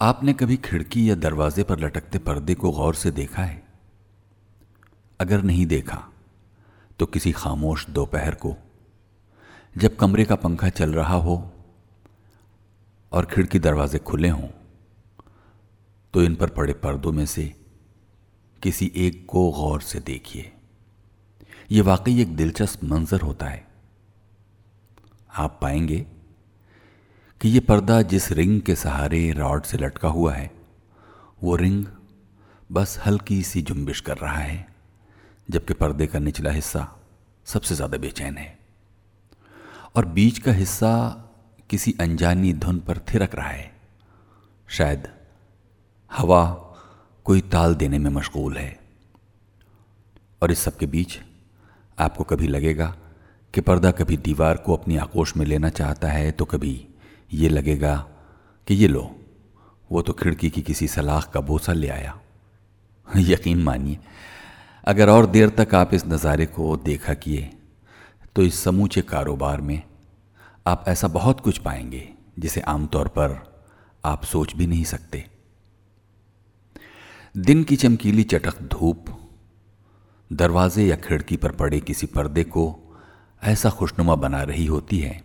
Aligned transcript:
आपने 0.00 0.32
कभी 0.32 0.56
खिड़की 0.56 1.10
या 1.10 1.14
दरवाजे 1.14 1.62
पर 1.62 1.80
लटकते 1.80 2.18
पर्दे 2.18 2.54
को 2.54 2.70
गौर 2.70 2.94
से 2.94 3.10
देखा 3.10 3.42
है? 3.42 3.62
अगर 5.20 5.42
नहीं 5.42 5.66
देखा 5.66 6.08
तो 6.98 7.06
किसी 7.06 7.32
खामोश 7.32 7.86
दोपहर 7.90 8.34
को, 8.34 8.54
जब 9.78 9.96
कमरे 9.96 10.24
का 10.24 10.34
पंखा 10.34 10.68
चल 10.68 10.94
रहा 10.94 11.14
हो 11.14 11.52
और 13.12 13.26
खिड़की 13.26 13.58
दरवाजे 13.58 13.98
खुले 13.98 14.28
हों 14.28 14.48
तो 16.14 16.22
इन 16.22 16.34
पर 16.36 16.48
पड़े 16.48 16.72
पर्दों 16.72 17.12
में 17.12 17.26
से 17.26 17.44
किसी 18.62 18.92
एक 18.96 19.26
को 19.28 19.50
गौर 19.50 19.80
से 19.80 20.00
देखिए। 20.00 20.52
यह 21.70 21.82
वाकई 21.82 22.20
एक 22.22 22.36
दिलचस्प 22.36 22.84
मंजर 22.84 23.20
होता 23.20 23.46
है। 23.46 23.66
आप 25.36 25.58
पाएँगे 25.62 26.06
कि 27.40 27.48
यह 27.48 27.60
पर्दा 27.68 28.02
जिस 28.02 28.32
रिंग 28.32 28.60
के 28.62 28.74
सहारे 28.74 29.30
रॉड 29.32 29.62
से 29.62 29.78
लटका 29.78 30.08
हुआ 30.08 30.32
है, 30.34 30.50
वो 31.42 31.56
रिंग 31.56 31.84
बस 32.72 32.98
हल्की 33.06 33.42
सी 33.42 33.62
जुम्बिश 33.62 34.00
कर 34.00 34.16
रहा 34.16 34.38
है, 34.38 34.66
जबकि 35.50 35.74
पर्दे 35.74 36.06
का 36.06 36.18
निचला 36.18 36.50
हिस्सा 36.50 37.00
सबसे 37.46 37.74
ज़्यादा 37.74 37.98
बेचैन 37.98 38.36
है। 38.36 38.58
और 39.96 40.04
बीच 40.04 40.38
का 40.38 40.52
हिस्सा 40.52 40.92
किसी 41.70 41.94
अनजानी 42.00 42.52
धुन 42.52 42.78
पर 42.78 42.98
थिरक 42.98 43.34
रहा 43.34 43.48
है। 43.48 43.72
शायद 44.68 45.08
हवा 46.10 46.44
कोई 47.24 47.40
ताल 47.40 47.74
देने 47.74 47.98
में 47.98 48.10
मशगूल 48.10 48.56
है। 48.56 48.78
और 50.42 50.52
इस 50.52 50.58
सब 50.58 50.76
के 50.76 50.86
बीच 50.86 51.18
आपको 51.98 52.24
कभी 52.24 52.48
लगेगा 52.48 52.94
कि 53.54 53.60
पर्दा 53.60 53.90
कभी 53.90 54.16
दीवार 54.16 54.56
को 54.56 54.76
अपनी 54.76 54.96
आकोश 54.96 55.36
में 55.36 55.46
लेना 55.46 55.68
चाहता 55.68 56.08
है 56.08 56.30
तो 56.30 56.44
कभी 56.44 56.86
ये 57.30 57.48
लगेगा 57.48 57.96
कि 58.68 58.74
ये 58.74 58.88
लो, 58.88 59.10
वो 59.90 60.02
तो 60.02 60.12
खिड़की 60.12 60.50
की 60.50 60.62
किसी 60.62 60.88
सलाख 60.88 61.30
का 61.32 61.40
बोसा 61.40 61.72
ले 61.72 61.88
आया। 61.88 62.18
यकीन 63.08 63.62
मानिए, 63.62 63.98
अगर 64.84 65.10
और 65.10 65.26
देर 65.26 65.48
तक 65.50 65.74
आप 65.74 65.94
इस 65.94 66.06
नज़ारे 66.06 66.46
को 66.46 66.76
देखा 66.76 67.14
किए 67.14 67.50
तो 68.36 68.42
इस 68.42 68.62
समूचे 68.64 69.02
कारोबार 69.02 69.60
में 69.60 69.82
आप 70.66 70.84
ऐसा 70.88 71.08
बहुत 71.08 71.40
कुछ 71.40 71.58
पाएँगे, 71.58 72.08
जिसे 72.38 72.60
आमतौर 72.60 73.08
पर 73.08 73.38
आप 74.04 74.24
सोच 74.24 74.54
भी 74.56 74.66
नहीं 74.66 74.84
सकते। 74.84 75.24
दिन 77.34 77.62
की 77.64 77.76
चमकीली 77.76 78.22
चटक 78.24 78.62
धूप, 78.64 79.04
दरवाजे 80.30 80.86
या 80.86 80.96
खिड़की 80.98 81.36
पर 81.36 81.52
पड़े 81.52 81.80
किसी 81.80 82.06
पर्दे 82.06 82.44
को 82.44 82.64
ऐसा 83.42 83.70
खुशनुमा 83.70 84.14
बना 84.14 84.42
रही 84.42 84.66
होती 84.66 84.98
है 84.98 85.20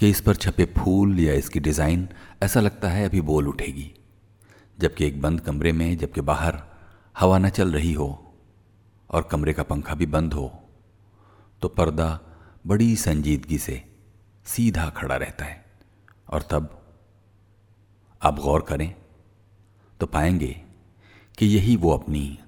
कि 0.00 0.08
इस 0.10 0.20
पर 0.20 0.36
छपे 0.36 0.64
फूल 0.76 1.18
या 1.20 1.32
इसकी 1.34 1.60
डिज़ाइन 1.60 2.08
ऐसा 2.42 2.60
लगता 2.60 2.88
है 2.88 3.04
अभी 3.04 3.20
बोल 3.20 3.48
उठेगी। 3.48 3.90
जबकि 4.78 5.06
एक 5.06 5.20
बंद 5.22 5.40
कमरे 5.40 5.72
में, 5.72 5.96
जबकि 5.98 6.20
बाहर 6.22 6.62
हवा 7.16 7.38
न 7.38 7.48
चल 7.50 7.72
रही 7.72 7.92
हो 7.92 8.08
और 9.10 9.28
कमरे 9.30 9.52
का 9.52 9.62
पंखा 9.62 9.94
भी 9.94 10.06
बंद 10.06 10.34
हो 10.34 10.50
तो 11.62 11.68
पर्दा 11.68 12.08
बड़ी 12.66 12.94
संजीदगी 12.96 13.58
से 13.58 13.82
सीधा 14.46 14.88
खड़ा 14.90 15.16
रहता 15.16 15.44
है। 15.44 15.64
और 16.28 16.42
तब 16.42 16.82
आप 18.22 18.40
गौर 18.40 18.66
करें 18.68 18.92
तो 20.00 20.06
पाएँगे 20.08 20.54
कि 21.38 21.46
यही 21.46 21.76
वो 21.76 21.90
अपनी 21.92 22.38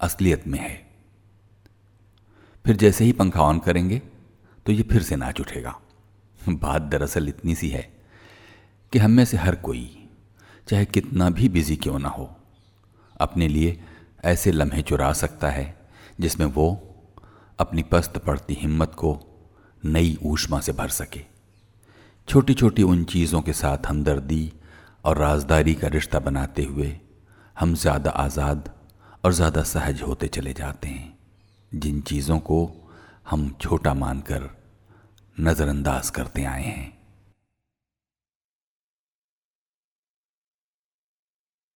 असलियत 0.00 0.46
में 0.46 0.58
है। 0.58 0.76
फिर 2.64 2.76
जैसे 2.76 3.04
ही 3.04 3.12
पंखा 3.12 3.42
ऑन 3.42 3.58
करेंगे 3.58 4.02
तो 4.66 4.72
ये 4.72 4.82
फिर 4.82 5.02
से 5.02 5.16
नाच 5.16 5.40
उठेगा। 5.40 5.80
बात 6.50 6.82
दरअसल 6.82 7.28
इतनी 7.28 7.54
सी 7.54 7.68
है 7.68 7.88
कि 8.92 8.98
हम 8.98 9.10
में 9.10 9.24
से 9.24 9.36
हर 9.36 9.54
कोई, 9.56 10.08
चाहे 10.68 10.84
कितना 10.84 11.28
भी 11.30 11.48
बिज़ी 11.48 11.76
क्यों 11.76 11.98
ना 11.98 12.08
हो, 12.08 12.28
अपने 13.20 13.48
लिए 13.48 13.78
ऐसे 14.24 14.52
लम्हे 14.52 14.82
चुरा 14.82 15.12
सकता 15.12 15.50
है 15.50 15.74
जिसमें 16.20 16.46
वो 16.46 16.68
अपनी 17.58 17.82
पस्त 17.82 18.18
पड़ती 18.18 18.54
हिम्मत 18.54 18.94
को 18.94 19.18
नई 19.82 20.16
ऊष्मा 20.22 20.60
से 20.60 20.72
भर 20.72 20.88
सके। 20.88 21.20
छोटी 22.28 22.54
छोटी 22.54 22.82
उन 22.82 23.04
चीज़ों 23.04 23.40
के 23.42 23.52
साथ 23.52 23.86
हमदर्दी 23.86 24.52
और 25.04 25.18
राजदारी 25.18 25.74
का 25.74 25.88
रिश्ता 25.88 26.18
बनाते 26.18 26.62
हुए 26.62 26.96
हम 27.56 27.74
ज़्यादा 27.74 28.10
आज़ाद 28.10 28.70
और 29.24 29.32
ज़्यादा 29.32 29.62
सहज 29.62 30.02
होते 30.02 30.28
चले 30.28 30.52
जाते 30.52 30.88
हैं, 30.88 31.18
जिन 31.72 32.00
चीज़ों 32.00 32.38
को 32.40 32.58
हम 33.30 33.48
छोटा 33.60 33.94
मानकर 33.94 34.48
नज़रअंदाज 35.40 36.10
करते 36.10 36.44
आए 36.44 36.62
हैं। 36.62 36.99